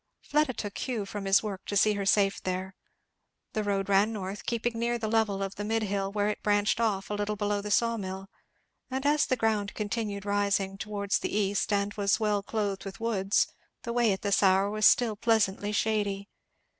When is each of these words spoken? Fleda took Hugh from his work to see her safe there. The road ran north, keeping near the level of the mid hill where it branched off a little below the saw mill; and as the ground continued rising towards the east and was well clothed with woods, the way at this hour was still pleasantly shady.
Fleda 0.23 0.51
took 0.53 0.79
Hugh 0.79 1.05
from 1.05 1.25
his 1.25 1.43
work 1.43 1.63
to 1.67 1.77
see 1.77 1.93
her 1.93 2.07
safe 2.07 2.41
there. 2.41 2.73
The 3.53 3.63
road 3.63 3.87
ran 3.87 4.11
north, 4.11 4.47
keeping 4.47 4.79
near 4.79 4.97
the 4.97 5.07
level 5.07 5.43
of 5.43 5.53
the 5.57 5.63
mid 5.63 5.83
hill 5.83 6.11
where 6.11 6.29
it 6.29 6.41
branched 6.41 6.79
off 6.79 7.11
a 7.11 7.13
little 7.13 7.35
below 7.35 7.61
the 7.61 7.69
saw 7.69 7.97
mill; 7.97 8.27
and 8.89 9.05
as 9.05 9.27
the 9.27 9.35
ground 9.35 9.75
continued 9.75 10.25
rising 10.25 10.75
towards 10.79 11.19
the 11.19 11.29
east 11.37 11.71
and 11.71 11.93
was 11.93 12.19
well 12.19 12.41
clothed 12.41 12.83
with 12.83 12.99
woods, 12.99 13.45
the 13.83 13.93
way 13.93 14.11
at 14.11 14.23
this 14.23 14.41
hour 14.41 14.71
was 14.71 14.87
still 14.87 15.15
pleasantly 15.15 15.71
shady. 15.71 16.27